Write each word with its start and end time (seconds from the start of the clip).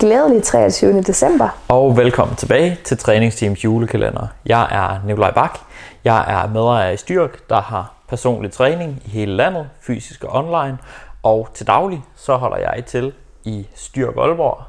Glædelig 0.00 0.42
23. 0.42 1.02
december. 1.02 1.48
Og 1.68 1.96
velkommen 1.96 2.36
tilbage 2.36 2.78
til 2.84 2.98
Træningsteams 2.98 3.64
julekalender. 3.64 4.26
Jeg 4.46 4.68
er 4.70 5.06
Nikolaj 5.06 5.32
Bak. 5.34 5.58
Jeg 6.04 6.42
er 6.42 6.48
medejer 6.48 6.90
i 6.90 6.96
Styrk, 6.96 7.48
der 7.48 7.60
har 7.60 7.94
personlig 8.08 8.52
træning 8.52 9.02
i 9.04 9.08
hele 9.08 9.36
landet, 9.36 9.68
fysisk 9.80 10.24
og 10.24 10.44
online. 10.44 10.78
Og 11.22 11.48
til 11.54 11.66
daglig 11.66 12.04
så 12.16 12.36
holder 12.36 12.56
jeg 12.56 12.84
til 12.86 13.12
i 13.44 13.68
Styrk 13.74 14.16
Aalborg 14.16 14.62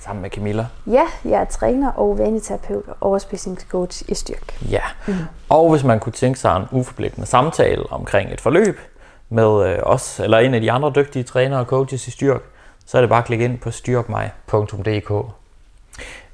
sammen 0.00 0.22
med 0.22 0.30
Camilla. 0.30 0.66
Ja, 0.86 1.04
jeg 1.24 1.40
er 1.40 1.44
træner 1.44 1.92
og 1.92 2.18
vaneterapeut 2.18 2.84
og 2.88 2.96
overspisningscoach 3.00 4.02
i 4.08 4.14
Styrk. 4.14 4.62
Ja, 4.70 4.82
mm. 5.06 5.14
og 5.48 5.70
hvis 5.70 5.84
man 5.84 6.00
kunne 6.00 6.12
tænke 6.12 6.38
sig 6.38 6.56
en 6.56 6.78
uforpligtende 6.78 7.26
samtale 7.26 7.82
omkring 7.90 8.32
et 8.32 8.40
forløb 8.40 8.80
med 9.28 9.66
øh, 9.66 9.78
os 9.82 10.20
eller 10.20 10.38
en 10.38 10.54
af 10.54 10.60
de 10.60 10.72
andre 10.72 10.92
dygtige 10.96 11.22
trænere 11.22 11.60
og 11.60 11.66
coaches 11.66 12.08
i 12.08 12.10
Styrk, 12.10 12.42
så 12.86 12.96
er 12.96 13.00
det 13.00 13.08
bare 13.10 13.18
at 13.18 13.24
klikke 13.24 13.44
ind 13.44 13.58
på 13.58 13.70
styrkmig.dk. 13.70 15.12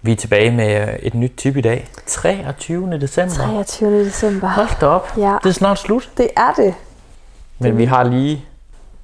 Vi 0.02 0.12
er 0.12 0.16
tilbage 0.16 0.50
med 0.50 0.88
øh, 0.88 0.94
et 0.98 1.14
nyt 1.14 1.32
tip 1.36 1.56
i 1.56 1.60
dag. 1.60 1.88
23. 2.06 3.00
december. 3.00 3.34
23. 3.34 4.04
december. 4.04 4.48
Hold 4.48 4.68
da 4.80 4.86
op. 4.86 5.08
Ja. 5.16 5.36
Det 5.42 5.48
er 5.48 5.54
snart 5.54 5.78
slut. 5.78 6.10
Det 6.16 6.28
er 6.36 6.52
det. 6.52 6.74
Men 7.58 7.78
vi 7.78 7.84
har 7.84 8.02
lige 8.04 8.44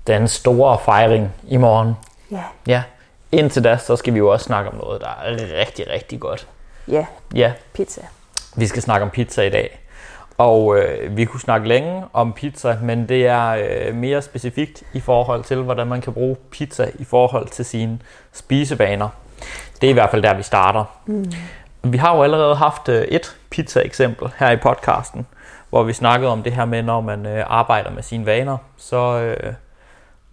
den 0.06 0.29
store 0.29 0.79
fejring 0.84 1.33
i 1.48 1.56
morgen. 1.56 1.95
Ja. 2.30 2.43
Ja. 2.67 2.83
Indtil 3.33 3.65
da, 3.65 3.77
så 3.77 3.97
skal 3.97 4.15
vi 4.15 4.19
jo 4.19 4.28
også 4.33 4.45
snakke 4.45 4.70
om 4.70 4.77
noget, 4.77 5.01
der 5.01 5.06
er 5.06 5.37
rigtig, 5.61 5.89
rigtig 5.91 6.20
godt. 6.20 6.47
Ja, 6.89 7.06
Ja, 7.34 7.53
pizza. 7.73 8.01
vi 8.56 8.67
skal 8.67 8.83
snakke 8.83 9.05
om 9.05 9.11
pizza 9.11 9.42
i 9.42 9.51
dag. 9.51 9.81
Og 10.39 10.79
øh, 10.79 11.17
vi 11.17 11.25
kunne 11.25 11.41
snakke 11.41 11.69
længe 11.69 12.05
om 12.13 12.33
pizza, 12.33 12.79
men 12.83 13.09
det 13.09 13.27
er 13.27 13.49
øh, 13.49 13.95
mere 13.95 14.23
specifikt 14.23 14.83
i 14.93 15.01
forhold 15.01 15.45
til, 15.45 15.57
hvordan 15.57 15.87
man 15.87 16.01
kan 16.01 16.12
bruge 16.12 16.37
pizza 16.51 16.91
i 16.99 17.05
forhold 17.05 17.49
til 17.49 17.65
sine 17.65 17.99
spisevaner. 18.33 19.09
Det 19.81 19.87
er 19.87 19.91
i 19.91 19.93
hvert 19.93 20.11
fald 20.11 20.23
der, 20.23 20.35
vi 20.35 20.43
starter. 20.43 20.85
Mm. 21.07 21.33
Vi 21.83 21.97
har 21.97 22.17
jo 22.17 22.23
allerede 22.23 22.55
haft 22.55 22.89
øh, 22.89 23.03
et 23.03 23.37
pizza-eksempel 23.51 24.28
her 24.39 24.51
i 24.51 24.56
podcasten, 24.56 25.27
hvor 25.70 25.83
vi 25.83 25.93
snakkede 25.93 26.33
om 26.33 26.43
det 26.43 26.53
her 26.53 26.65
med, 26.65 26.83
når 26.83 27.00
man 27.00 27.27
øh, 27.27 27.45
arbejder 27.47 27.91
med 27.91 28.03
sine 28.03 28.27
vaner, 28.27 28.56
så, 28.77 29.21
øh, 29.21 29.53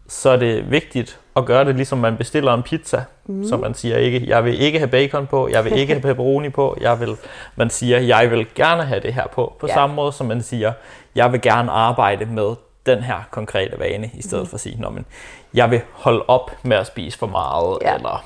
så 0.07 0.29
er 0.29 0.37
det 0.37 0.71
vigtigt 0.71 1.19
at 1.35 1.45
gøre 1.45 1.65
det, 1.65 1.75
ligesom 1.75 1.97
man 1.97 2.17
bestiller 2.17 2.53
en 2.53 2.63
pizza. 2.63 3.03
Mm. 3.25 3.47
Så 3.47 3.57
man 3.57 3.73
siger 3.73 3.97
ikke, 3.97 4.23
jeg 4.27 4.45
vil 4.45 4.61
ikke 4.61 4.79
have 4.79 4.87
bacon 4.87 5.27
på, 5.27 5.49
jeg 5.51 5.65
vil 5.65 5.73
ikke 5.77 5.93
have 5.93 6.01
pepperoni 6.01 6.49
på, 6.49 6.77
jeg 6.81 6.99
vil, 6.99 7.15
man 7.55 7.69
siger, 7.69 7.99
jeg 7.99 8.31
vil 8.31 8.47
gerne 8.55 8.83
have 8.83 8.99
det 8.99 9.13
her 9.13 9.27
på. 9.27 9.53
På 9.59 9.67
Ja. 9.67 9.73
samme 9.73 9.95
måde 9.95 10.11
som 10.13 10.27
man 10.27 10.41
siger, 10.43 10.73
jeg 11.15 11.31
vil 11.31 11.41
gerne 11.41 11.71
arbejde 11.71 12.25
med 12.25 12.55
den 12.85 13.03
her 13.03 13.15
konkrete 13.31 13.79
vane, 13.79 14.09
i 14.13 14.21
stedet 14.21 14.43
mm. 14.43 14.49
for 14.49 14.55
at 14.55 14.61
sige, 14.61 14.81
"Nå, 14.81 14.89
men 14.89 15.05
jeg 15.53 15.71
vil 15.71 15.81
holde 15.91 16.23
op 16.27 16.51
med 16.63 16.77
at 16.77 16.87
spise 16.87 17.17
for 17.17 17.27
meget, 17.27 17.77
Ja. 17.81 17.89
ja. 17.89 17.95
eller 17.95 18.25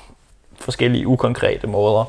forskellige 0.60 1.06
ukonkrete 1.06 1.66
måder. 1.66 2.04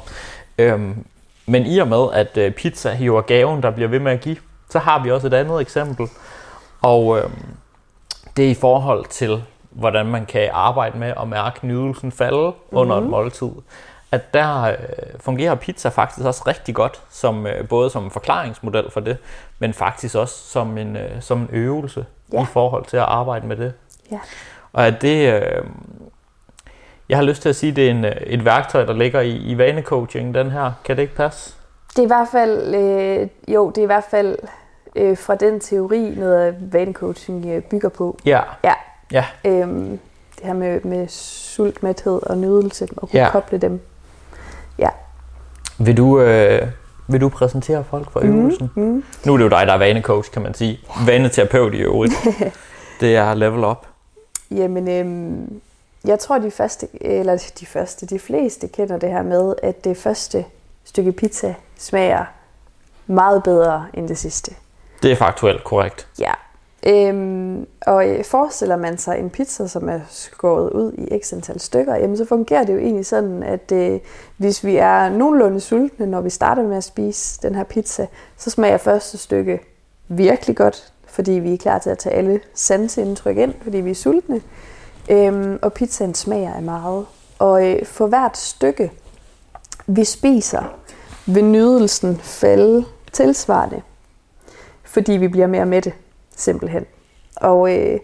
Øhm, 0.58 1.06
men 1.46 1.66
i 1.66 1.78
og 1.78 1.88
med, 1.88 2.08
at 2.14 2.38
øh, 2.38 2.52
pizza 2.52 2.94
hiver 2.94 3.22
gaven, 3.22 3.64
der 3.64 3.72
bliver 3.72 3.88
ved 3.90 4.00
med 4.00 4.12
at 4.12 4.22
give, 4.22 4.38
så 4.70 4.80
har 4.80 5.04
vi 5.04 5.12
også 5.12 5.28
et 5.28 5.34
andet 5.34 5.62
eksempel. 5.62 6.08
Og 6.82 7.18
øhm, 7.20 7.32
det 8.38 8.46
er 8.46 8.50
i 8.50 8.54
forhold 8.54 9.06
til, 9.06 9.44
hvordan 9.70 10.06
man 10.06 10.26
kan 10.26 10.50
arbejde 10.54 10.98
med 10.98 11.14
at 11.22 11.28
mærke 11.28 11.68
nydelsen 11.68 12.12
falde 12.12 12.48
mm-hmm. 12.48 12.78
under 12.78 12.98
et 12.98 13.04
måltid. 13.04 13.50
At 14.12 14.34
der 14.34 14.64
øh, 14.64 14.76
fungerer 15.20 15.56
pizza 15.56 15.90
faktisk 15.90 16.28
også 16.28 16.44
rigtig 16.48 16.76
godt, 16.76 17.02
som, 17.10 17.48
øh, 17.48 17.68
både 17.68 17.90
som 17.90 18.04
en 18.04 18.12
forklaringsmodel 18.12 18.92
for 18.92 19.00
det, 19.00 19.18
men 19.60 19.74
faktisk 19.74 20.16
også 20.16 20.36
som 20.36 20.78
en, 20.78 20.96
øh, 20.96 21.22
som 21.22 21.42
en 21.42 21.50
øvelse 21.52 22.06
Ja. 22.34 22.44
i 22.44 22.46
forhold 22.46 22.86
til 22.86 22.98
at 22.98 23.04
arbejde 23.04 23.48
med 23.48 23.56
det. 23.56 23.74
Ja. 24.12 24.20
Og 24.74 24.88
at 24.88 25.02
det, 25.02 25.34
øh, 25.34 25.64
jeg 27.10 27.18
har 27.18 27.24
lyst 27.24 27.42
til 27.42 27.50
at 27.50 27.56
sige, 27.56 27.72
det 27.72 27.88
er 27.88 27.92
en, 27.92 28.06
et 28.06 28.46
værktøj, 28.46 28.86
der 28.86 28.94
ligger 28.94 29.22
i, 29.22 29.36
i 29.36 29.58
vanecoaching, 29.58 30.34
den 30.34 30.52
her. 30.52 30.72
Kan 30.84 30.96
det 30.96 31.02
ikke 31.02 31.16
passe? 31.16 31.56
Det 31.90 32.00
er 32.00 32.04
i 32.04 32.08
hvert 32.08 32.28
fald, 32.32 32.76
øh, 32.76 33.28
jo, 33.54 33.70
det 33.70 33.78
er 33.78 33.84
i 33.84 33.86
hvert 33.86 34.08
fald 34.12 34.38
øh, 34.96 35.18
fra 35.18 35.36
den 35.36 35.60
teori, 35.60 36.14
noget 36.18 36.56
vanecoaching 36.74 37.46
øh, 37.46 37.62
bygger 37.62 37.90
på. 37.90 38.18
Ja. 38.26 38.42
Ja. 38.64 38.74
Ja. 39.12 39.26
Øhm, 39.46 40.00
det 40.36 40.46
her 40.46 40.54
med, 40.54 40.82
med 40.82 41.08
sult, 41.08 41.84
mæthed 41.84 42.20
og 42.24 42.38
nydelse, 42.38 42.88
og 42.98 43.10
kunne 43.10 43.22
Ja. 43.22 43.30
koble 43.32 43.58
dem. 43.58 43.82
Vil 45.82 45.98
du, 45.98 46.20
øh, 46.22 46.68
vil 47.08 47.22
du 47.22 47.30
præsentere 47.30 47.84
folk 47.84 48.12
for 48.12 48.20
øvelsen? 48.24 48.72
Mm. 48.76 49.04
Nu 49.26 49.34
er 49.34 49.38
det 49.38 49.44
jo 49.44 49.50
dig, 49.50 49.68
der 49.68 49.74
er 49.74 49.78
vanecoach, 49.78 50.32
kan 50.32 50.42
man 50.42 50.54
sige. 50.54 50.80
Vaneterapeut 51.06 51.74
i 51.74 51.78
øvrigt. 51.78 52.14
det 53.02 53.16
er 53.16 53.34
level 53.34 53.64
up. 53.64 53.88
Jamen, 54.52 54.90
øhm, 54.90 55.62
jeg 56.06 56.20
tror, 56.20 56.38
de 56.38 56.52
første, 56.52 56.88
eller 57.02 57.52
de 57.60 57.66
første, 57.66 58.06
de 58.06 58.20
fleste 58.20 58.68
kender 58.68 58.98
det 58.98 59.10
her 59.10 59.24
med, 59.24 59.56
at 59.64 59.84
det 59.84 59.98
første 59.98 60.46
stykke 60.84 61.12
pizza 61.12 61.56
smager 61.78 62.26
meget 63.08 63.44
bedre 63.44 63.86
end 63.94 64.08
det 64.08 64.18
sidste. 64.18 64.52
Det 65.04 65.12
er 65.12 65.16
faktuelt 65.16 65.64
korrekt. 65.64 66.08
Ja. 66.20 66.34
Øhm, 66.88 67.68
og 67.82 68.10
øh, 68.10 68.26
forestiller 68.26 68.76
man 68.76 68.98
sig 68.98 69.20
en 69.20 69.30
pizza, 69.30 69.68
som 69.68 69.90
er 69.90 70.00
skåret 70.10 70.70
ud 70.70 70.94
i 70.94 71.20
x 71.20 71.34
antal 71.34 71.60
stykker, 71.60 71.96
jamen 71.96 72.18
så 72.18 72.26
fungerer 72.26 72.64
det 72.64 72.74
jo 72.74 72.80
egentlig 72.80 73.06
sådan, 73.06 73.44
at 73.44 73.72
øh, 73.72 74.00
hvis 74.38 74.64
vi 74.64 74.76
er 74.76 75.10
nogenlunde 75.10 75.60
sultne, 75.60 76.06
når 76.06 76.22
vi 76.22 76.30
starter 76.30 76.64
med 76.64 76.78
at 76.78 76.84
spise 76.84 77.40
den 77.42 77.56
her 77.56 77.64
pizza, 77.64 78.08
så 78.38 78.50
smager 78.50 78.78
første 78.78 79.18
stykke 79.18 79.60
virkelig 80.08 80.56
godt, 80.56 80.94
fordi 81.08 81.32
vi 81.32 81.54
er 81.54 81.58
klar 81.58 81.80
til 81.80 81.90
at 81.90 81.98
tage 81.98 82.16
alle 82.16 82.40
sanseindtryk 82.54 83.38
ind, 83.38 83.54
fordi 83.62 83.78
vi 83.78 83.90
er 83.90 83.96
sultne. 83.96 84.42
Øhm, 85.10 85.60
og 85.62 85.74
pizzaen 85.74 86.14
smager 86.14 86.54
af 86.54 86.62
meget. 86.62 87.06
Og 87.40 87.68
øh, 87.68 87.86
for 87.86 88.08
hvert 88.08 88.38
stykke, 88.38 88.92
vi 89.88 90.04
spiser, 90.04 90.64
vil 91.26 91.46
nydelsen 91.46 92.18
falde 92.18 92.86
tilsvarende 93.12 93.82
fordi 94.90 95.12
vi 95.12 95.28
bliver 95.28 95.48
mere 95.48 95.66
mætte, 95.66 95.94
simpelthen. 96.40 96.86
Og 97.36 97.72
øh, 97.78 98.00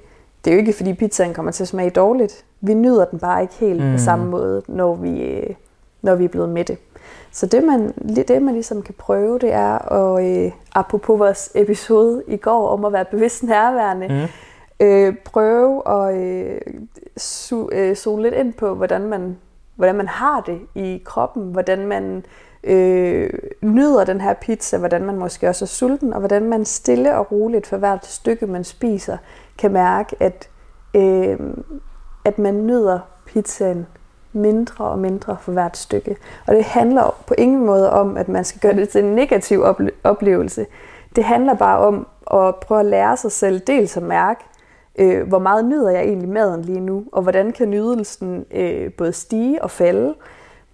det 0.46 0.52
er 0.52 0.56
jo 0.56 0.60
ikke, 0.60 0.74
fordi 0.74 0.94
pizzaen 0.94 1.34
kommer 1.34 1.52
til 1.52 1.64
at 1.64 1.68
smage 1.68 1.90
dårligt. 1.90 2.46
Vi 2.62 2.74
nyder 2.74 3.06
den 3.06 3.20
bare 3.20 3.42
ikke 3.42 3.54
helt 3.54 3.80
mm. 3.82 3.88
på 3.88 3.92
Mm. 3.92 3.98
samme 3.98 4.26
måde, 4.26 4.62
når 4.68 4.96
vi, 4.96 5.22
øh, 5.22 5.56
når 6.02 6.16
vi 6.16 6.24
er 6.26 6.30
blevet 6.30 6.50
mætte. 6.50 6.78
Så 7.32 7.46
det 7.46 7.64
man, 7.64 7.92
det, 8.28 8.42
man 8.42 8.54
ligesom 8.54 8.82
kan 8.82 8.96
prøve, 8.98 9.40
det 9.40 9.54
er, 9.54 9.92
at, 9.92 10.26
øh, 10.26 10.52
apropos 10.76 11.20
vores 11.20 11.52
episode 11.56 12.24
i 12.28 12.38
går 12.38 12.68
om 12.70 12.86
at 12.86 12.94
være 12.94 13.06
bevidst 13.06 13.44
nærværende, 13.44 14.08
Mm. 14.08 14.86
øh, 14.86 15.16
prøve 15.26 15.82
at 15.90 16.16
øh, 16.18 16.62
su, 17.18 17.70
øh, 17.72 17.96
zone 17.96 18.22
lidt 18.22 18.34
ind 18.34 18.54
på, 18.54 18.74
hvordan 18.76 19.02
man, 19.02 19.38
hvordan 19.76 19.96
man 19.96 20.08
har 20.08 20.42
det 20.42 20.60
i 20.76 21.02
kroppen, 21.06 21.52
hvordan 21.52 21.88
man 21.88 22.26
øh, 22.66 23.30
nyder 23.62 24.04
den 24.04 24.22
her 24.22 24.34
pizza, 24.34 24.78
hvordan 24.78 25.06
man 25.06 25.16
måske 25.16 25.50
også 25.50 25.66
er 25.66 25.68
sulten, 25.68 26.14
og 26.14 26.20
hvordan 26.20 26.50
man 26.50 26.66
stille 26.66 27.18
og 27.18 27.32
roligt 27.32 27.68
for 27.68 27.78
hvert 27.78 28.06
stykke, 28.06 28.48
man 28.48 28.64
spiser, 28.64 29.18
kan 29.58 29.72
mærke, 29.72 30.16
at, 30.20 30.50
øh, 30.94 31.40
at 32.26 32.40
man 32.40 32.66
nyder 32.66 33.00
pizzaen 33.26 33.88
mindre 34.34 34.86
og 34.86 35.00
mindre 35.00 35.38
for 35.42 35.52
hvert 35.52 35.78
stykke. 35.78 36.16
Og 36.48 36.56
det 36.56 36.64
handler 36.64 37.24
på 37.28 37.34
ingen 37.38 37.66
måde 37.66 37.92
om, 37.92 38.18
at 38.18 38.30
man 38.30 38.44
skal 38.44 38.62
gøre 38.62 38.82
det 38.82 38.90
til 38.90 39.04
en 39.04 39.16
negativ 39.16 39.64
ople- 39.64 39.92
oplevelse. 40.04 40.66
Det 41.16 41.24
handler 41.24 41.54
bare 41.54 41.80
om 41.80 42.08
at 42.34 42.56
prøve 42.56 42.80
at 42.80 42.86
lære 42.86 43.18
sig 43.18 43.32
selv 43.32 43.60
dels 43.60 43.98
at 43.98 44.04
mærke, 44.04 44.44
øh, 45.00 45.28
hvor 45.28 45.40
meget 45.40 45.66
nyder 45.66 45.90
jeg 45.90 46.04
egentlig 46.04 46.30
maden 46.30 46.62
lige 46.62 46.80
nu, 46.80 47.06
og 47.12 47.22
hvordan 47.22 47.52
kan 47.52 47.70
nydelsen 47.70 48.46
øh, 48.52 48.94
både 48.94 49.14
stige 49.14 49.64
og 49.64 49.72
falde. 49.72 50.16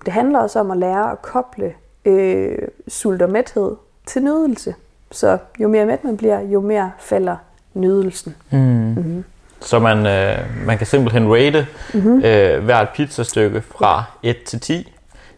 Det 0.06 0.14
handler 0.14 0.40
også 0.40 0.60
om 0.60 0.72
at 0.72 0.78
lære 0.78 1.12
at 1.12 1.22
koble 1.22 1.74
øh, 2.06 2.58
sult 2.88 3.22
og 3.22 3.30
mæthed 3.30 3.76
til 4.06 4.24
nydelse. 4.24 4.76
Så 5.12 5.38
jo 5.60 5.68
mere 5.68 5.86
mæt 5.86 6.04
man 6.04 6.18
bliver, 6.18 6.40
jo 6.40 6.62
mere 6.62 6.92
falder 7.00 7.36
nydelsen. 7.74 8.36
Mm. 8.52 8.60
Mm-hmm. 8.60 9.24
Så 9.62 9.80
man, 9.80 10.06
øh, 10.06 10.38
man 10.66 10.78
kan 10.78 10.88
simpelthen 10.88 11.34
rate 11.34 11.68
mm-hmm. 11.94 12.24
øh, 12.26 12.64
hvert 12.64 12.90
pizzastykke 12.90 13.62
fra 13.62 14.04
1 14.24 14.44
til 14.44 14.60
10. 14.60 14.92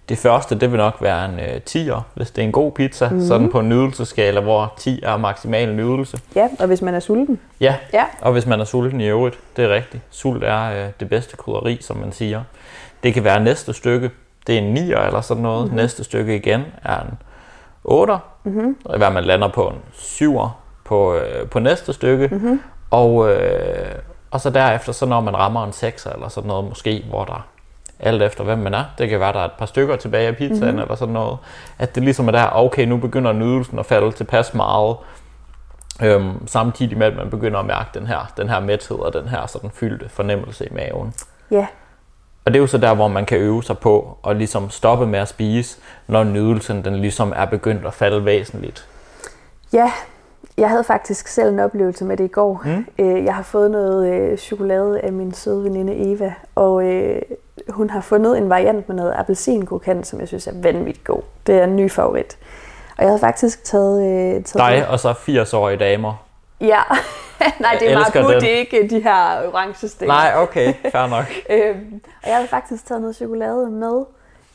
Det 0.09 0.17
første, 0.17 0.59
det 0.59 0.71
vil 0.71 0.77
nok 0.77 0.97
være 1.01 1.25
en 1.25 1.39
øh, 1.39 1.61
10'er, 1.69 2.01
hvis 2.15 2.31
det 2.31 2.41
er 2.41 2.45
en 2.45 2.51
god 2.51 2.71
pizza, 2.71 3.09
mm-hmm. 3.09 3.27
sådan 3.27 3.49
på 3.49 3.59
en 3.59 3.69
nydelseskala, 3.69 4.39
hvor 4.39 4.73
10 4.77 5.03
er 5.03 5.17
maksimal 5.17 5.75
nydelse. 5.75 6.19
Ja, 6.35 6.47
og 6.59 6.67
hvis 6.67 6.81
man 6.81 6.95
er 6.95 6.99
sulten. 6.99 7.39
Ja, 7.59 7.75
Ja, 7.93 8.05
og 8.21 8.31
hvis 8.31 8.45
man 8.45 8.59
er 8.59 8.65
sulten 8.65 9.01
i 9.01 9.07
øvrigt, 9.07 9.39
det 9.57 9.65
er 9.65 9.69
rigtigt. 9.69 10.03
Sult 10.09 10.43
er 10.43 10.63
øh, 10.71 10.89
det 10.99 11.09
bedste 11.09 11.37
krydderi, 11.37 11.77
som 11.81 11.97
man 11.97 12.11
siger. 12.11 12.43
Det 13.03 13.13
kan 13.13 13.23
være 13.23 13.43
næste 13.43 13.73
stykke, 13.73 14.11
det 14.47 14.55
er 14.55 14.59
en 14.59 14.77
9'er 14.77 15.05
eller 15.05 15.21
sådan 15.21 15.43
noget. 15.43 15.63
Mm-hmm. 15.63 15.75
Næste 15.75 16.03
stykke 16.03 16.35
igen 16.35 16.65
er 16.83 16.99
en 16.99 17.17
8'er. 17.87 18.17
Mm-hmm. 18.43 18.77
Er, 18.89 19.09
man 19.09 19.23
lander 19.23 19.47
på 19.47 19.67
en 19.67 19.81
7'er 19.93 20.49
på, 20.85 21.15
øh, 21.15 21.49
på 21.49 21.59
næste 21.59 21.93
stykke. 21.93 22.27
Mm-hmm. 22.27 22.61
Og, 22.91 23.31
øh, 23.31 23.95
og 24.31 24.41
så 24.41 24.49
derefter, 24.49 24.91
så 24.91 25.05
når 25.05 25.21
man 25.21 25.37
rammer 25.37 25.63
en 25.63 25.69
6'er 25.69 26.13
eller 26.13 26.27
sådan 26.27 26.47
noget 26.47 26.65
måske, 26.65 27.05
hvor 27.09 27.25
der 27.25 27.47
alt 27.99 28.21
efter 28.21 28.43
hvem 28.43 28.57
man 28.57 28.73
er. 28.73 28.83
Det 28.97 29.09
kan 29.09 29.19
være, 29.19 29.33
der 29.33 29.39
er 29.39 29.45
et 29.45 29.51
par 29.51 29.65
stykker 29.65 29.95
tilbage 29.95 30.27
af 30.27 30.37
pizzaen 30.37 30.61
mm-hmm. 30.61 30.79
eller 30.79 30.95
sådan 30.95 31.13
noget. 31.13 31.37
At 31.79 31.95
det 31.95 32.03
ligesom 32.03 32.27
er 32.27 32.31
der, 32.31 32.49
okay, 32.55 32.85
nu 32.85 32.97
begynder 32.97 33.33
nydelsen 33.33 33.79
at 33.79 33.85
falde 33.85 34.11
tilpas 34.11 34.53
meget. 34.53 34.95
Øhm, 36.03 36.47
samtidig 36.47 36.97
med, 36.97 37.07
at 37.07 37.15
man 37.15 37.29
begynder 37.29 37.59
at 37.59 37.65
mærke 37.65 37.89
den 37.99 38.07
her, 38.07 38.31
den 38.37 38.49
her 38.49 38.59
mæthed 38.59 38.99
og 38.99 39.13
den 39.13 39.27
her 39.27 39.47
sådan 39.47 39.69
fyldte 39.69 40.09
fornemmelse 40.09 40.65
i 40.65 40.69
maven. 40.73 41.13
ja. 41.51 41.67
Og 42.45 42.53
det 42.53 42.55
er 42.55 42.61
jo 42.61 42.67
så 42.67 42.77
der, 42.77 42.93
hvor 42.93 43.07
man 43.07 43.25
kan 43.25 43.37
øve 43.37 43.63
sig 43.63 43.77
på 43.77 44.17
og 44.23 44.35
ligesom 44.35 44.69
stoppe 44.69 45.07
med 45.07 45.19
at 45.19 45.27
spise, 45.27 45.77
når 46.07 46.23
nydelsen 46.23 46.85
den 46.85 46.95
ligesom 46.95 47.33
er 47.35 47.45
begyndt 47.45 47.85
at 47.85 47.93
falde 47.93 48.25
væsentligt. 48.25 48.87
Ja, 49.73 49.91
jeg 50.57 50.69
havde 50.69 50.83
faktisk 50.83 51.27
selv 51.27 51.49
en 51.49 51.59
oplevelse 51.59 52.05
med 52.05 52.17
det 52.17 52.23
i 52.23 52.27
går. 52.27 52.61
Mm. 52.65 52.85
Øh, 52.99 53.25
Jeg 53.25 53.35
har 53.35 53.43
fået 53.43 53.71
noget 53.71 54.13
øh, 54.13 54.37
chokolade 54.37 54.99
af 54.99 55.13
min 55.13 55.33
søde 55.33 55.63
veninde 55.63 56.11
Eva, 56.13 56.33
og 56.55 56.83
øh, 56.85 57.21
hun 57.69 57.89
har 57.89 58.01
fundet 58.01 58.37
en 58.37 58.49
variant 58.49 58.87
med 58.89 58.95
noget 58.95 59.13
appelsinkrokant, 59.17 60.07
som 60.07 60.19
jeg 60.19 60.27
synes 60.27 60.47
er 60.47 60.51
vanvittigt 60.55 61.03
god. 61.03 61.21
Det 61.47 61.55
er 61.55 61.63
en 61.63 61.75
ny 61.75 61.91
favorit. 61.91 62.37
Og 62.97 63.03
jeg 63.03 63.07
havde 63.07 63.19
faktisk 63.19 63.63
taget... 63.63 64.01
Øh, 64.03 64.43
taget 64.43 64.53
Dig 64.53 64.87
og 64.87 64.99
så 64.99 65.11
80-årige 65.11 65.77
damer. 65.77 66.22
Ja, 66.63 66.81
nej, 67.59 67.77
det 67.79 67.91
er 67.91 68.03
den. 68.03 68.41
det 68.41 68.53
er 68.53 68.57
ikke 68.57 68.87
de 68.89 69.03
her 69.03 69.47
orange 69.47 69.87
sten. 69.87 70.07
Nej, 70.07 70.33
okay, 70.37 70.73
fair 70.91 71.07
nok. 71.07 71.25
Øhm, 71.49 72.01
og 72.23 72.27
jeg 72.29 72.35
havde 72.35 72.47
faktisk 72.47 72.85
taget 72.85 73.01
noget 73.01 73.15
chokolade 73.15 73.69
med 73.69 74.03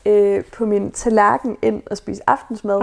øh, 0.05 0.43
på 0.43 0.65
min 0.65 0.91
tallerken 0.91 1.57
ind 1.61 1.83
og 1.91 1.97
spise 1.97 2.21
aftensmad. 2.27 2.81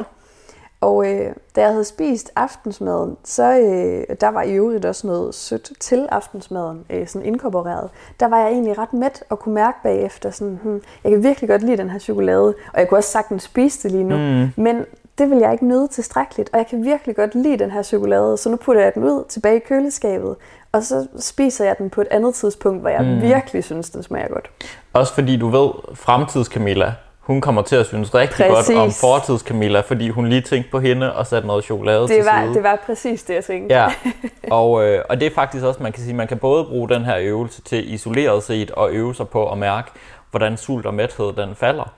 Og 0.81 1.13
øh, 1.13 1.35
da 1.57 1.61
jeg 1.61 1.71
havde 1.71 1.85
spist 1.85 2.31
aftensmaden, 2.37 3.17
så 3.25 3.59
øh, 3.59 4.17
der 4.21 4.29
var 4.29 4.43
i 4.43 4.53
øvrigt 4.53 4.85
også 4.85 5.07
noget 5.07 5.35
sødt 5.35 5.73
til 5.81 6.09
aftensmaden, 6.11 6.85
øh, 6.91 7.09
sådan 7.09 7.27
inkorporeret. 7.27 7.91
Der 8.21 8.27
var 8.27 8.39
jeg 8.39 8.49
egentlig 8.49 8.79
ret 8.79 8.93
mæt 8.93 9.25
og 9.31 9.39
kunne 9.39 9.55
mærke 9.55 9.79
bagefter, 9.83 10.31
sådan, 10.31 10.59
hmm, 10.63 10.83
jeg 11.05 11.13
kan 11.13 11.23
virkelig 11.23 11.51
godt 11.51 11.63
lide 11.63 11.77
den 11.77 11.91
her 11.91 11.99
chokolade, 11.99 12.55
og 12.73 12.81
jeg 12.81 12.89
kunne 12.89 12.99
også 12.99 13.11
sagtens 13.11 13.43
spise 13.43 13.83
det 13.83 13.91
lige 13.91 14.05
nu. 14.05 14.17
Mm. 14.17 14.63
Men 14.63 14.85
det 15.19 15.31
vil 15.31 15.39
jeg 15.39 15.53
ikke 15.53 15.67
nyde 15.67 15.89
tilstrækkeligt, 15.89 16.51
og 16.53 16.59
jeg 16.59 16.67
kan 16.67 16.85
virkelig 16.85 17.17
godt 17.17 17.35
lide 17.35 17.59
den 17.59 17.71
her 17.71 17.83
chokolade, 17.83 18.37
så 18.37 18.49
nu 18.51 18.57
putter 18.57 18.83
jeg 18.83 18.95
den 18.95 19.05
ud 19.05 19.25
tilbage 19.29 19.57
i 19.57 19.61
køleskabet, 19.69 20.37
og 20.73 20.83
så 20.83 21.07
spiser 21.19 21.65
jeg 21.65 21.79
den 21.79 21.91
på 21.91 22.01
et 22.01 22.09
andet 22.11 22.35
tidspunkt, 22.35 22.81
hvor 22.81 22.91
jeg 22.91 23.03
Mm. 23.05 23.23
virkelig 23.23 23.65
synes, 23.65 23.91
den 23.91 24.03
smager 24.03 24.29
godt. 24.29 24.51
Også 24.93 25.15
fordi 25.15 25.37
du 25.37 25.49
ved, 25.49 25.71
fremtids 25.95 26.47
Camilla, 26.47 26.93
hun 27.21 27.41
kommer 27.41 27.63
til 27.63 27.77
at 27.77 27.87
synes 27.87 28.15
rigtig 28.15 28.47
Præcis. 28.47 28.75
godt 28.75 28.79
om 28.85 28.91
fortids 28.93 29.41
Camilla, 29.41 29.81
fordi 29.81 30.09
hun 30.09 30.27
lige 30.29 30.41
tænkte 30.41 30.71
på 30.71 30.79
hende 30.81 31.13
og 31.15 31.27
satte 31.27 31.47
noget 31.49 31.65
chokolade 31.65 32.07
til 32.09 32.17
Det 32.17 32.25
var, 32.25 32.43
side. 32.45 32.55
det 32.55 32.63
var 32.63 32.83
præcis 32.87 33.23
det, 33.23 33.35
jeg 33.35 33.45
tænkte. 33.45 33.75
Ja, 33.75 33.87
og, 34.59 34.85
øh, 34.85 35.03
og 35.09 35.21
det 35.21 35.27
er 35.27 35.35
faktisk 35.35 35.65
også, 35.65 35.83
man 35.83 35.93
kan 35.93 36.03
sige, 36.03 36.15
man 36.15 36.27
kan 36.27 36.39
både 36.39 36.65
bruge 36.65 36.89
den 36.89 37.05
her 37.05 37.17
øvelse 37.21 37.63
til 37.63 37.95
isoleret 37.95 38.43
set 38.43 38.71
og 38.71 38.91
øve 38.93 39.15
sig 39.15 39.29
på 39.29 39.51
at 39.53 39.59
mærke, 39.59 39.91
hvordan 40.31 40.57
sult 40.57 40.87
og 40.87 40.95
mæthed 40.95 41.33
den 41.33 41.55
falder. 41.55 41.93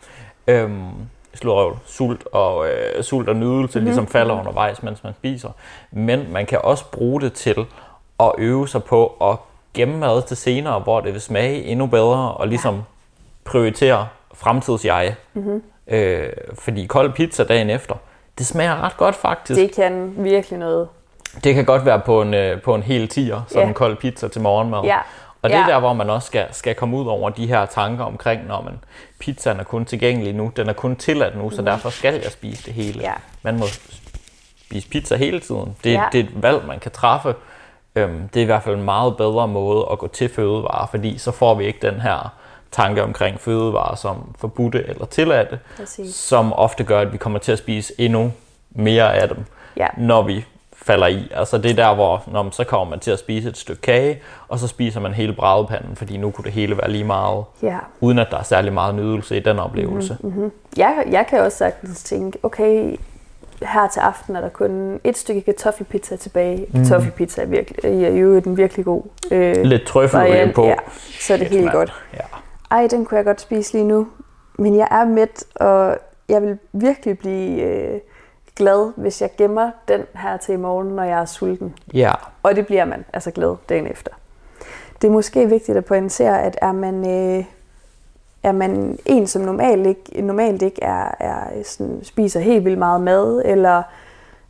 Øhm, 0.47 0.81
slurøv, 1.39 1.77
sult 1.87 2.27
og, 2.33 2.69
øh, 2.69 3.03
sult 3.03 3.29
og 3.29 3.37
nydelse 3.37 3.79
mm-hmm. 3.79 3.87
ligesom 3.87 4.07
falder 4.07 4.39
undervejs, 4.39 4.83
mens 4.83 5.05
man 5.05 5.13
spiser. 5.15 5.49
Men 5.91 6.33
man 6.33 6.47
kan 6.47 6.59
også 6.65 6.85
bruge 6.93 7.21
det 7.21 7.33
til 7.33 7.67
at 8.21 8.33
øve 8.39 8.69
sig 8.69 8.85
på 8.85 9.07
at 9.23 9.37
gemme 9.75 9.97
mad 9.99 10.23
til 10.23 10.37
senere, 10.37 10.81
hvor 10.81 11.01
det 11.01 11.13
vil 11.13 11.21
smage 11.21 11.63
endnu 11.65 11.87
bedre, 11.87 12.33
og 12.33 12.49
ligesom 12.49 12.83
prioritere 13.45 14.09
fremtids 14.35 14.85
jeg. 14.85 15.15
Mm-hmm. 15.35 15.63
Øh, 15.89 16.29
fordi 16.59 16.87
kold 16.87 17.13
pizza 17.13 17.45
dagen 17.45 17.71
efter, 17.71 17.95
det 18.39 18.47
smager 18.47 18.83
ret 18.83 18.97
godt 18.97 19.15
faktisk. 19.15 19.61
Det 19.61 19.75
kan 19.75 20.15
virkelig 20.17 20.59
noget. 20.59 20.89
Det 21.45 21.55
kan 21.55 21.65
godt 21.65 21.85
være 21.85 22.01
på 22.01 22.23
en, 22.23 22.35
øh, 22.35 22.63
på 22.63 22.75
en 22.75 22.83
hel 22.83 23.09
tier, 23.09 23.41
som 23.49 23.61
Ja. 23.61 23.67
en 23.69 23.75
kold 23.75 23.97
pizza 23.97 24.29
til 24.29 24.41
morgenmad. 24.43 24.83
Ja. 24.85 24.99
Og 25.43 25.51
det 25.51 25.57
er 25.57 25.61
Ja. 25.61 25.67
der, 25.73 25.81
hvor 25.81 25.93
man 25.93 26.11
også 26.11 26.27
skal, 26.27 26.47
skal 26.51 26.75
komme 26.75 26.97
ud 26.97 27.07
over 27.07 27.31
de 27.31 27.47
her 27.47 27.67
tanker 27.67 28.05
omkring, 28.05 28.47
når 28.47 28.63
man 28.63 28.79
pizzaen 29.19 29.61
er 29.61 29.65
kun 29.65 29.85
tilgængelig 29.85 30.35
nu, 30.35 30.53
den 30.57 30.69
er 30.69 30.73
kun 30.73 30.97
tilladt 30.97 31.37
nu, 31.39 31.51
så 31.51 31.63
derfor 31.63 31.91
skal 31.91 32.15
jeg 32.23 32.33
spise 32.33 32.63
det 32.65 32.73
hele. 32.75 33.01
Ja. 33.03 33.13
Man 33.43 33.59
må 33.59 33.65
spise 34.67 34.89
pizza 34.89 35.17
hele 35.17 35.41
tiden. 35.41 35.77
Det, 35.85 35.93
Ja. 35.93 36.05
det 36.13 36.21
er 36.21 36.25
et 36.25 36.43
valg, 36.43 36.65
man 36.67 36.79
kan 36.79 36.91
træffe. 36.93 37.35
Øhm, 37.95 38.29
det 38.29 38.41
er 38.41 38.43
i 38.43 38.47
hvert 38.47 38.63
fald 38.63 38.75
en 38.77 38.83
meget 38.83 39.17
bedre 39.17 39.49
måde 39.49 39.87
at 39.93 39.99
gå 39.99 40.07
til 40.09 40.29
fødevarer, 40.29 40.87
fordi 40.87 41.19
så 41.19 41.31
får 41.31 41.55
vi 41.55 41.65
ikke 41.67 41.91
den 41.91 42.01
her 42.01 42.35
tanke 42.73 43.03
omkring 43.03 43.41
fødevarer 43.41 43.95
som 43.95 44.35
forbudte 44.39 44.85
eller 44.89 45.07
tilladte, 45.07 45.59
Præcis. 45.77 46.15
som 46.15 46.53
ofte 46.53 46.85
gør, 46.85 47.01
at 47.01 47.13
vi 47.13 47.17
kommer 47.17 47.39
til 47.39 47.53
at 47.53 47.59
spise 47.59 47.93
endnu 47.99 48.33
mere 48.71 49.15
af 49.15 49.29
dem 49.29 49.45
Ja. 49.77 49.87
når 49.99 50.23
vi 50.23 50.45
falder 50.89 51.07
i. 51.07 51.29
Altså 51.35 51.59
det 51.59 51.71
er 51.71 51.75
der, 51.75 51.95
hvor 51.95 52.23
når 52.33 52.43
man, 52.43 52.53
så 52.53 52.65
kommer 52.65 52.91
man 52.91 53.01
til 53.01 53.11
at 53.11 53.19
spise 53.19 53.49
et 53.49 53.57
stykke 53.57 53.83
kage, 53.83 54.23
og 54.49 54.59
så 54.59 54.67
spiser 54.69 55.01
man 55.01 55.13
hele 55.13 55.33
brædepanden, 55.33 55.97
fordi 55.97 56.17
nu 56.17 56.31
kunne 56.31 56.45
det 56.45 56.53
hele 56.53 56.77
være 56.77 56.91
lige 56.91 57.05
meget, 57.05 57.45
Ja. 57.63 57.79
uden 58.01 58.19
at 58.19 58.27
der 58.31 58.39
er 58.39 58.43
særlig 58.43 58.73
meget 58.73 58.95
nydelse 58.95 59.37
i 59.37 59.41
den 59.41 59.59
oplevelse. 59.59 60.17
Mm-hmm. 60.21 60.53
Jeg, 60.77 61.05
jeg 61.11 61.27
kan 61.31 61.41
også 61.41 61.59
sagtens 61.59 62.03
tænke, 62.05 62.39
okay, 62.43 62.97
her 63.63 63.89
til 63.89 64.01
aften 64.01 64.37
er 64.37 64.41
der 64.41 64.49
kun 64.49 65.01
et 65.05 65.17
stykke 65.19 65.41
kartoffelpizza 65.41 66.17
tilbage. 66.17 66.67
Mm. 66.69 66.79
Kartoffelpizza 66.85 67.43
er, 67.43 67.47
virkelig, 67.47 68.05
er 68.05 68.11
jo 68.11 68.37
en 68.37 68.57
virkelig 68.57 68.85
god 68.85 69.03
øh, 69.31 69.57
Lidt 69.63 69.87
trøffelolie 69.87 70.31
variant. 70.33 70.55
på. 70.55 70.65
Ja, 70.67 70.75
så 71.21 71.33
er 71.35 71.37
det 71.39 71.47
helt 71.47 71.65
mand. 71.65 71.75
godt. 71.75 71.93
Ja. 72.15 72.21
Ej, 72.71 72.87
den 72.91 73.05
kunne 73.05 73.17
jeg 73.17 73.25
godt 73.25 73.41
spise 73.41 73.73
lige 73.73 73.85
nu. 73.85 74.07
Men 74.59 74.77
jeg 74.77 74.89
er 74.91 75.05
mæt, 75.05 75.45
og 75.55 75.99
jeg 76.29 76.43
vil 76.43 76.59
virkelig 76.73 77.19
blive 77.19 77.63
øh, 77.63 78.01
glad, 78.59 78.93
hvis 78.97 79.23
jeg 79.23 79.31
gemmer 79.39 79.71
den 79.89 80.01
her 80.15 80.37
til 80.37 80.53
i 80.53 80.57
morgen, 80.57 80.89
når 80.89 81.03
jeg 81.03 81.21
er 81.21 81.25
sulten. 81.25 81.75
ja. 81.95 82.13
Og 82.43 82.57
det 82.57 82.67
bliver 82.67 82.85
man 82.85 83.05
altså 83.13 83.31
glad 83.31 83.57
dagen 83.69 83.87
efter. 83.87 84.11
Det 85.03 85.09
er 85.09 85.13
måske 85.13 85.49
vigtigt 85.49 85.79
at 85.79 85.85
pointere, 85.85 86.43
at 86.43 86.59
er 86.63 86.73
man, 86.73 86.95
øh, 87.11 87.45
er 88.43 88.53
man 88.53 88.99
en, 89.07 89.27
som 89.27 89.43
normalt 89.43 89.87
ikke, 89.87 90.23
normalt 90.23 90.63
ikke 90.63 90.83
er, 90.83 91.15
er 91.21 91.63
sådan, 91.65 92.01
spiser 92.03 92.41
helt 92.41 92.65
vildt 92.65 92.79
meget 92.79 93.01
mad, 93.01 93.43
eller 93.45 93.83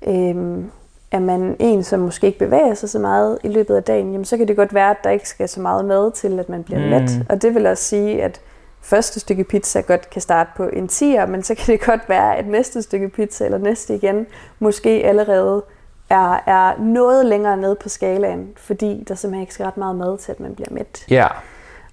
øh, 0.06 0.64
er 1.12 1.18
man 1.20 1.56
en, 1.58 1.84
som 1.84 2.00
måske 2.00 2.26
ikke 2.26 2.38
bevæger 2.38 2.74
sig 2.74 2.88
så 2.90 2.98
meget 2.98 3.38
i 3.44 3.48
løbet 3.48 3.76
af 3.76 3.82
dagen, 3.82 4.12
jamen, 4.12 4.24
så 4.24 4.36
kan 4.36 4.48
det 4.48 4.56
godt 4.56 4.74
være, 4.74 4.90
at 4.90 4.96
der 5.04 5.10
ikke 5.10 5.28
skal 5.28 5.48
så 5.48 5.60
meget 5.60 5.84
mad 5.84 6.12
til, 6.12 6.38
at 6.38 6.48
man 6.48 6.64
bliver 6.64 6.80
Mm. 6.80 6.90
mæt. 6.90 7.10
Og 7.28 7.42
det 7.42 7.54
vil 7.54 7.66
også 7.66 7.84
sige, 7.84 8.22
at 8.22 8.40
første 8.80 9.20
stykke 9.20 9.44
pizza 9.44 9.80
godt 9.80 10.10
kan 10.10 10.22
starte 10.22 10.50
på 10.56 10.68
en 10.72 10.88
10'er, 10.92 11.26
men 11.26 11.42
så 11.42 11.54
kan 11.54 11.66
det 11.66 11.80
godt 11.80 12.08
være, 12.08 12.36
at 12.36 12.46
næste 12.46 12.82
stykke 12.82 13.08
pizza 13.08 13.44
eller 13.44 13.58
næste 13.58 13.94
igen 13.94 14.26
måske 14.58 14.90
allerede 14.90 15.62
er, 16.10 16.42
er 16.46 16.78
noget 16.78 17.26
længere 17.26 17.56
nede 17.56 17.74
på 17.74 17.88
skalaen, 17.88 18.48
fordi 18.56 19.04
der 19.08 19.14
simpelthen 19.14 19.40
ikke 19.40 19.54
skal 19.54 19.66
ret 19.66 19.76
meget 19.76 19.96
mad 19.96 20.18
til, 20.18 20.32
at 20.32 20.40
man 20.40 20.54
bliver 20.54 20.68
mæt. 20.70 21.04
Ja. 21.10 21.26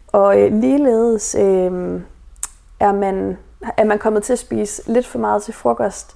Og 0.08 0.42
øh, 0.42 0.54
ligeledes 0.54 1.36
øh, 1.40 2.02
er, 2.80 2.92
man, 2.92 3.38
er 3.78 3.84
man 3.84 4.00
kommet 4.00 4.24
til 4.24 4.34
at 4.34 4.40
spise 4.40 4.82
lidt 4.92 5.08
for 5.08 5.20
meget 5.20 5.44
til 5.44 5.54
frokost 5.54 6.16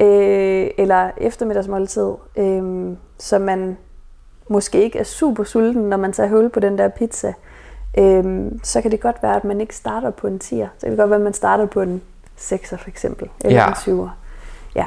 øh, 0.00 0.70
eller 0.78 1.10
eftermiddagsmåltid, 1.16 2.10
øh, 2.36 2.92
så 3.18 3.38
man 3.38 3.76
måske 4.48 4.82
ikke 4.82 4.98
er 4.98 5.04
super 5.04 5.44
sulten, 5.44 5.82
når 5.82 5.96
man 5.96 6.12
tager 6.12 6.28
hul 6.28 6.48
på 6.48 6.60
den 6.60 6.78
der 6.78 6.88
pizza, 6.88 7.34
øh, 7.98 8.52
så 8.62 8.80
kan 8.82 8.90
det 8.90 9.00
godt 9.00 9.16
være, 9.22 9.36
at 9.36 9.44
man 9.44 9.60
ikke 9.60 9.76
starter 9.76 10.10
på 10.10 10.26
en 10.26 10.40
10'er. 10.44 10.66
Så 10.78 10.80
kan 10.80 10.90
det 10.90 10.98
godt 10.98 11.10
være, 11.10 11.18
at 11.18 11.24
man 11.24 11.32
starter 11.34 11.66
på 11.66 11.80
en 11.80 12.02
6'er 12.38 12.76
for 12.76 12.88
eksempel, 12.88 13.28
eller 13.44 13.58
Ja. 13.60 13.68
en 13.68 13.74
7'er. 13.74 14.08
Ja, 14.74 14.86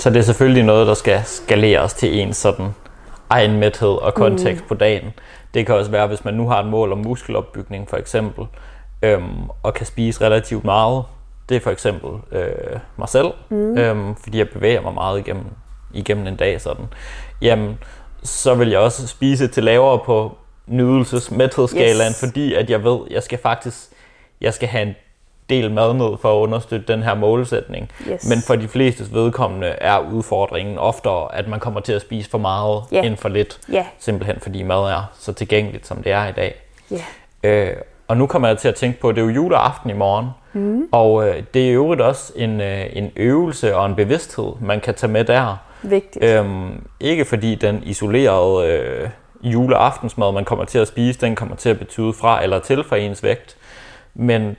Så 0.00 0.10
det 0.10 0.16
er 0.18 0.22
selvfølgelig 0.22 0.62
noget, 0.64 0.86
der 0.86 0.94
skal 0.94 1.20
skaleres 1.24 1.94
til 1.94 2.20
en 2.20 2.32
sådan 2.32 2.66
egen 3.30 3.58
mæthed 3.58 3.88
og 4.02 4.14
kontekst 4.14 4.62
mm. 4.62 4.68
på 4.68 4.74
dagen. 4.74 5.10
Det 5.54 5.66
kan 5.66 5.74
også 5.74 5.90
være, 5.90 6.06
hvis 6.06 6.24
man 6.24 6.34
nu 6.34 6.48
har 6.48 6.60
et 6.62 6.66
mål 6.66 6.92
om 6.92 6.98
muskelopbygning 6.98 7.88
for 7.88 7.96
eksempel, 7.96 8.46
øhm, 9.02 9.48
og 9.62 9.74
kan 9.74 9.86
spise 9.86 10.24
relativt 10.24 10.64
meget. 10.64 11.04
Det 11.48 11.56
er 11.56 11.60
for 11.60 11.70
eksempel 11.70 12.10
øh, 12.32 12.78
mig 12.96 13.08
selv, 13.08 13.26
mm. 13.48 13.78
øhm, 13.78 14.14
fordi 14.16 14.38
jeg 14.38 14.48
bevæger 14.48 14.80
mig 14.80 14.94
meget 14.94 15.18
igennem, 15.18 15.44
igennem 15.92 16.26
en 16.26 16.36
dag 16.36 16.60
sådan. 16.60 16.84
Jamen, 17.42 17.78
så 18.22 18.54
vil 18.54 18.68
jeg 18.68 18.78
også 18.78 19.06
spise 19.06 19.48
til 19.48 19.64
lavere 19.64 19.98
på 19.98 20.36
nydelsesmæthedsskalaen, 20.70 22.10
Yes. 22.10 22.20
fordi 22.20 22.54
at 22.54 22.70
jeg 22.70 22.84
ved, 22.84 22.98
jeg 23.10 23.22
skal 23.22 23.38
faktisk 23.38 23.76
jeg 24.40 24.54
skal 24.54 24.68
have 24.68 24.82
en 24.82 24.94
del 25.50 25.70
mad 25.70 25.94
ned 25.94 26.16
for 26.22 26.36
at 26.38 26.42
understøtte 26.42 26.92
den 26.92 27.02
her 27.02 27.14
målsætning. 27.14 27.90
Yes. 28.12 28.28
Men 28.28 28.38
for 28.46 28.56
de 28.56 28.68
flestes 28.68 29.14
vedkommende 29.14 29.66
er 29.66 29.98
udfordringen 30.12 30.78
oftere, 30.78 31.34
at 31.34 31.48
man 31.48 31.60
kommer 31.60 31.80
til 31.80 31.92
at 31.92 32.00
spise 32.00 32.30
for 32.30 32.38
meget 32.38 32.82
Ja. 32.92 33.02
end 33.02 33.16
for 33.16 33.28
lidt. 33.28 33.58
Ja. 33.72 33.86
Simpelthen 33.98 34.40
fordi 34.40 34.62
mad 34.62 34.78
er 34.78 35.10
så 35.18 35.32
tilgængeligt, 35.32 35.86
som 35.86 36.02
det 36.02 36.12
er 36.12 36.28
i 36.28 36.32
dag. 36.32 36.54
ja. 36.90 37.02
Øh, 37.42 37.76
og 38.08 38.16
nu 38.16 38.26
kommer 38.26 38.48
jeg 38.48 38.58
til 38.58 38.68
at 38.68 38.74
tænke 38.74 39.00
på, 39.00 39.08
at 39.08 39.14
det 39.16 39.22
er 39.22 39.26
jo 39.26 39.30
juleaften 39.32 39.90
i 39.90 39.92
morgen. 39.92 40.26
Mm. 40.52 40.82
Og 40.92 41.28
øh, 41.28 41.42
det 41.54 41.62
er 41.62 41.66
i 41.66 41.72
øvrigt 41.72 42.00
også 42.00 42.32
en, 42.36 42.60
øh, 42.60 42.86
en 42.92 43.10
øvelse 43.16 43.76
og 43.76 43.86
en 43.86 43.94
bevidsthed, 43.94 44.52
man 44.60 44.80
kan 44.80 44.94
tage 44.94 45.12
med 45.12 45.24
der. 45.24 45.56
vigtigt. 45.82 46.24
Øhm, 46.24 46.86
ikke 47.00 47.24
fordi 47.24 47.54
den 47.54 47.82
isolerede 47.82 48.66
øh, 48.72 49.08
juleaftensmad, 49.42 50.32
man 50.32 50.44
kommer 50.44 50.64
til 50.64 50.78
at 50.78 50.88
spise, 50.88 51.20
den 51.20 51.36
kommer 51.36 51.56
til 51.56 51.68
at 51.68 51.78
betyde 51.78 52.12
fra 52.12 52.42
eller 52.42 52.58
til 52.58 52.84
for 52.84 52.96
ens 52.96 53.22
vægt. 53.22 53.56
Men 54.14 54.56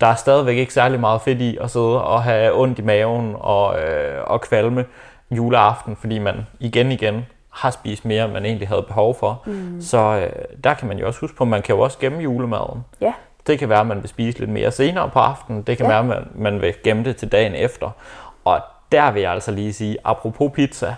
der 0.00 0.06
er 0.06 0.14
stadigvæk 0.14 0.56
ikke 0.56 0.74
særlig 0.74 1.00
meget 1.00 1.20
fedt 1.20 1.40
i 1.40 1.58
at 1.60 1.70
sidde 1.70 2.04
og 2.04 2.22
have 2.22 2.54
ondt 2.54 2.78
i 2.78 2.82
maven 2.82 3.36
og, 3.38 3.80
øh, 3.80 4.22
og 4.26 4.40
kvalme 4.40 4.84
juleaften, 5.30 5.96
fordi 5.96 6.18
man 6.18 6.46
igen 6.60 6.92
igen 6.92 7.26
har 7.50 7.70
spist 7.70 8.04
mere, 8.04 8.24
end 8.24 8.32
man 8.32 8.44
egentlig 8.44 8.68
havde 8.68 8.82
behov 8.82 9.18
for. 9.18 9.42
Mm. 9.46 9.80
Så 9.80 9.98
øh, 9.98 10.30
der 10.64 10.74
kan 10.74 10.88
man 10.88 10.98
jo 10.98 11.06
også 11.06 11.20
huske 11.20 11.36
på, 11.36 11.44
man 11.44 11.62
kan 11.62 11.74
jo 11.74 11.80
også 11.80 11.98
gemme 11.98 12.22
julemaden. 12.22 12.84
Ja, 13.00 13.12
Det 13.46 13.58
kan 13.58 13.68
være, 13.68 13.80
at 13.80 13.86
man 13.86 14.00
vil 14.00 14.08
spise 14.08 14.38
lidt 14.38 14.50
mere 14.50 14.70
senere 14.70 15.10
på 15.10 15.18
aftenen. 15.18 15.62
Det 15.62 15.76
kan 15.76 15.86
ja. 15.86 15.92
være, 15.92 15.98
at 16.00 16.06
man, 16.06 16.28
man 16.34 16.62
vil 16.62 16.74
gemme 16.84 17.04
det 17.04 17.16
til 17.16 17.32
dagen 17.32 17.54
efter. 17.54 17.90
Og 18.44 18.60
der 18.92 19.10
vil 19.10 19.22
jeg 19.22 19.32
altså 19.32 19.50
lige 19.50 19.72
sige, 19.72 19.96
apropos 20.04 20.52
pizza, 20.54 20.94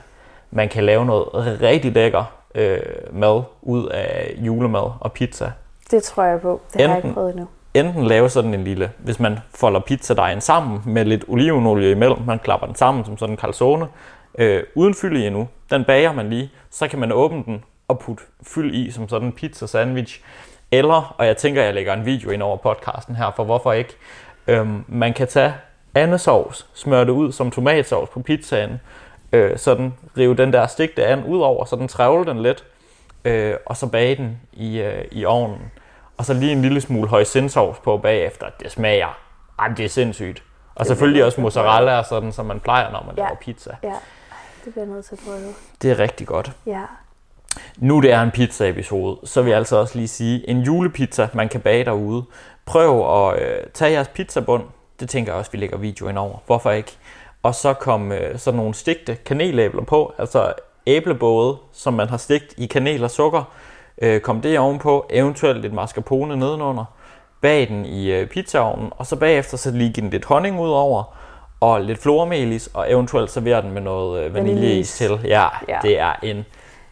man 0.51 0.69
kan 0.69 0.85
lave 0.85 1.07
noget 1.07 1.29
rigtig 1.63 1.93
lækker 1.93 2.25
øh, 2.55 2.79
mad 3.13 3.43
ud 3.63 3.89
af 3.89 4.35
julemad 4.39 4.91
og 5.01 5.13
pizza. 5.13 5.53
det 5.91 6.03
tror 6.03 6.23
jeg 6.23 6.41
på. 6.41 6.61
Det 6.73 6.81
har 6.81 6.89
jeg 6.89 6.97
Enten- 6.97 7.07
ikke 7.09 7.15
prøvet 7.15 7.31
endnu. 7.31 7.47
enten 7.75 8.07
lave 8.07 8.29
sådan 8.29 8.55
en 8.55 8.65
lille, 8.65 8.91
hvis 8.99 9.21
man 9.21 9.39
folder 9.55 9.81
pizzadejen 9.81 10.41
sammen 10.41 10.81
med 10.87 11.05
lidt 11.05 11.25
olivenolie 11.29 11.91
imellem, 11.91 12.19
man 12.27 12.39
klapper 12.39 12.67
den 12.67 12.77
sammen 12.77 13.05
som 13.05 13.19
sådan 13.19 13.33
en 13.35 13.39
calzone, 13.39 13.87
øh, 14.39 14.63
uden 14.75 14.95
fyld 14.95 15.17
i 15.17 15.27
endnu, 15.27 15.49
den 15.71 15.85
bager 15.85 16.13
man 16.13 16.31
lige, 16.31 16.51
så 16.71 16.89
kan 16.89 16.99
man 16.99 17.13
åbne 17.13 17.43
den 17.47 17.65
og 17.89 17.99
putte 17.99 18.23
fyld 18.43 18.75
i 18.75 18.91
som 18.91 19.09
sådan 19.09 19.27
en 19.29 19.33
pizza 19.33 19.67
sandwich. 19.67 20.21
Eller, 20.73 21.15
og 21.19 21.27
jeg 21.27 21.37
tænker, 21.37 21.63
jeg 21.63 21.75
lægger 21.75 21.93
en 21.93 22.07
video 22.07 22.31
ind 22.31 22.43
over 22.43 22.57
podcasten 22.57 23.17
her, 23.17 23.33
for 23.37 23.45
hvorfor 23.45 23.73
ikke, 23.73 23.97
øhm, 24.47 24.85
man 24.89 25.13
kan 25.13 25.27
tage 25.29 25.55
andesovs, 25.95 26.67
smøre 26.75 27.01
det 27.05 27.11
ud 27.11 27.33
som 27.33 27.51
tomatsovs 27.51 28.11
på 28.11 28.21
pizzaen, 28.21 28.81
øh, 29.35 29.59
sådan 29.59 29.95
rive 30.17 30.35
den 30.37 30.53
der 30.53 30.67
stigte 30.67 31.07
and 31.07 31.25
ud 31.27 31.41
over, 31.41 31.65
så 31.65 31.77
den 31.77 31.89
trævle 31.89 32.25
den 32.27 32.43
lidt, 32.43 32.65
øh, 33.25 33.55
og 33.67 33.77
så 33.77 33.87
bage 33.87 34.17
den 34.17 34.41
i, 34.53 34.81
øh, 34.81 35.05
i 35.13 35.25
ovnen. 35.25 35.73
Og 36.17 36.25
så 36.25 36.35
lige 36.35 36.53
en 36.53 36.63
lille 36.63 36.81
smule 36.81 37.09
højsindsovs 37.09 37.79
på 37.79 37.97
bagefter. 37.99 38.47
Det 38.61 38.71
smager, 38.73 39.19
ej, 39.59 39.69
det 39.69 39.85
er 39.85 39.89
sindssygt. 39.89 40.43
Og 40.75 40.87
selvfølgelig 40.87 41.25
også 41.25 41.41
mozzarella 41.41 41.99
og 41.99 42.05
sådan, 42.05 42.33
som 42.33 42.47
man 42.47 42.61
plejer, 42.61 42.91
når 42.91 43.03
man 43.07 43.15
Ja. 43.17 43.23
laver 43.23 43.37
pizza. 43.41 43.77
Ja, 43.83 43.93
det 44.65 44.73
bliver 44.73 44.87
nødt 44.87 45.05
til 45.05 45.15
at 45.15 45.21
prøve. 45.27 45.55
Det 45.83 45.91
er 45.91 45.99
rigtig 45.99 46.27
godt. 46.27 46.53
Ja. 46.67 46.83
Nu 47.77 48.01
det 48.01 48.13
er 48.13 48.23
en 48.23 48.31
pizza-episode, 48.31 49.27
så 49.27 49.43
vil 49.43 49.51
jeg 49.51 49.59
altså 49.59 49.77
også 49.77 49.97
lige 49.97 50.09
sige, 50.09 50.49
en 50.51 50.61
julepizza, 50.61 51.29
man 51.35 51.49
kan 51.49 51.61
bage 51.61 51.85
derude. 51.85 52.25
Prøv 52.67 53.19
at 53.29 53.43
øh, 53.43 53.67
tage 53.75 53.93
jeres 53.93 54.09
pizzabund. 54.09 54.63
Det 55.01 55.09
tænker 55.09 55.33
jeg 55.33 55.39
også, 55.39 55.51
vi 55.51 55.59
lægger 55.59 55.77
videoen 55.79 56.19
over. 56.19 56.39
Hvorfor 56.47 56.71
ikke? 56.71 56.97
Og 57.45 57.55
så 57.55 57.73
kom 57.73 58.13
øh, 58.13 58.39
sådan 58.39 58.59
nogle 58.59 58.75
stigte 58.75 59.15
kanelæbler 59.15 59.83
på, 59.85 60.13
altså 60.19 60.53
æblebåde, 60.87 61.57
som 61.73 61.95
man 61.95 62.09
har 62.09 62.17
stigt 62.17 62.55
i 62.57 62.67
kanel 62.67 63.05
og 63.05 63.11
sukker. 63.11 63.43
Øh, 64.03 64.21
kom 64.21 64.41
det 64.41 64.59
ovenpå, 64.59 65.07
eventuelt 65.11 65.61
lidt 65.61 65.73
mascarpone 65.73 66.37
nedenunder. 66.37 66.85
Bag 67.41 67.69
den 67.69 67.87
i 67.87 68.11
øh, 68.13 68.27
pizzaovnen, 68.27 68.91
og 68.91 69.07
så 69.07 69.17
bagefter 69.17 69.57
så 69.57 69.71
lige 69.71 69.93
den 69.93 70.11
lidt 70.11 70.25
honning 70.25 70.61
ud 70.61 70.69
over, 70.71 71.17
og 71.61 71.81
lidt 71.81 71.99
flormelis, 72.03 72.71
og 72.75 72.93
eventuelt 72.93 73.31
servere 73.31 73.63
den 73.63 73.71
med 73.71 73.83
noget 73.83 74.25
øh, 74.25 74.35
vaniljeis 74.35 75.01
Vaniljeis. 75.01 75.21
til. 75.23 75.29
Ja, 75.31 75.47
Ja. 75.69 75.79
det 75.83 76.01
er 76.01 76.13
en 76.23 76.45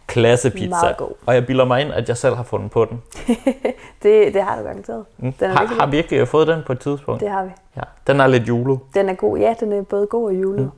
klasse 0.06 0.50
pizza. 0.50 0.94
Og 1.26 1.34
jeg 1.34 1.46
bilder 1.46 1.64
mig 1.64 1.80
ind, 1.80 1.92
at 1.92 2.08
jeg 2.08 2.16
selv 2.16 2.34
har 2.36 2.42
fundet 2.42 2.70
på 2.70 2.84
den. 2.84 3.02
Det, 4.02 4.34
det 4.34 4.42
har 4.42 4.56
du 4.58 4.62
garanteret. 4.62 5.04
Mm. 5.18 5.32
Den 5.32 5.50
er 5.50 5.54
Har, 5.54 5.60
virkelig 5.60 5.78
har 5.80 5.86
god. 5.86 5.90
virkelig 5.92 6.28
fået 6.28 6.46
den 6.48 6.60
på 6.66 6.72
et 6.72 6.80
tidspunkt. 6.80 7.20
Det 7.20 7.30
har 7.30 7.44
vi. 7.44 7.50
Ja, 7.76 7.80
den 8.06 8.20
er 8.20 8.26
lidt 8.26 8.48
julet. 8.48 8.78
Den 8.94 9.08
er 9.08 9.14
god. 9.14 9.38
Ja, 9.38 9.54
den 9.60 9.72
er 9.72 9.82
både 9.82 10.06
god 10.06 10.26
og 10.26 10.34
julet. 10.42 10.60
Mm. 10.64 10.70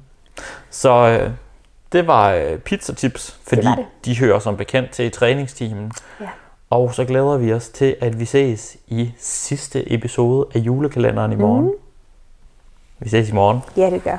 Så 0.71 0.91
øh, 1.21 1.31
det 1.93 2.07
var 2.07 2.33
øh, 2.33 2.59
pizzatips, 2.59 3.39
fordi 3.49 3.67
var 3.67 3.75
det. 3.75 3.87
de 4.05 4.19
hører 4.19 4.39
som 4.39 4.57
bekendt 4.57 4.91
til 4.91 5.05
i 5.05 5.11
træningsteamen. 5.11 5.93
Ja. 6.21 6.29
Og 6.71 6.95
så 6.95 7.05
glæder 7.05 7.37
vi 7.37 7.53
os 7.53 7.69
til, 7.69 7.97
at 8.01 8.21
vi 8.21 8.25
ses 8.25 8.77
i 8.87 9.13
sidste 9.19 9.93
episode 9.95 10.47
af 10.55 10.59
julekalenderen 10.59 11.33
i 11.33 11.37
morgen. 11.37 11.65
Mhm. 11.65 11.73
Vi 12.99 13.09
ses 13.09 13.29
i 13.29 13.33
morgen. 13.33 13.61
ja, 13.77 13.91
det 13.91 14.05
gør. 14.05 14.17